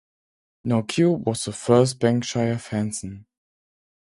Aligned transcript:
"No 0.63 0.81
Cure" 0.81 1.15
was 1.15 1.43
the 1.45 1.53
first 1.53 1.99
Berkshire 1.99 2.55
fanzine. 2.55 3.25